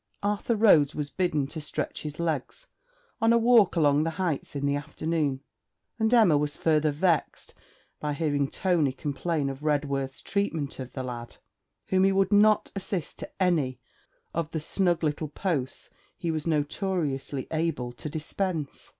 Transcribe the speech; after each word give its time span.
Arthur 0.23 0.55
Rhodes 0.55 0.95
was 0.95 1.11
bidden 1.11 1.45
to 1.45 1.61
stretch 1.61 2.01
his 2.01 2.19
legs 2.19 2.65
on 3.21 3.31
a 3.31 3.37
walk 3.37 3.75
along 3.75 4.01
the 4.01 4.09
heights 4.17 4.55
in 4.55 4.65
the 4.65 4.75
afternoon, 4.75 5.41
and 5.99 6.11
Emma 6.11 6.39
was 6.39 6.57
further 6.57 6.89
vexed 6.89 7.53
by 7.99 8.13
hearing 8.13 8.49
Tony 8.49 8.93
complain 8.93 9.47
of 9.47 9.61
Redworth's 9.63 10.23
treatment 10.23 10.79
of 10.79 10.93
the 10.93 11.03
lad, 11.03 11.37
whom 11.89 12.03
he 12.03 12.11
would 12.11 12.33
not 12.33 12.71
assist 12.75 13.19
to 13.19 13.29
any 13.39 13.79
of 14.33 14.49
the 14.49 14.59
snug 14.59 15.03
little 15.03 15.27
posts 15.29 15.91
he 16.17 16.31
was 16.31 16.47
notoriously 16.47 17.45
able 17.51 17.91
to 17.91 18.09
dispense. 18.09 18.89